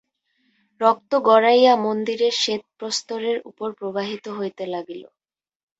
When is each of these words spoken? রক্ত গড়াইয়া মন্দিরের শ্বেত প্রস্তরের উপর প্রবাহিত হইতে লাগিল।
রক্ত 0.81 1.11
গড়াইয়া 1.27 1.73
মন্দিরের 1.85 2.33
শ্বেত 2.33 2.63
প্রস্তরের 2.77 3.37
উপর 3.45 3.67
প্রবাহিত 3.79 4.25
হইতে 4.37 4.63
লাগিল। 4.67 5.03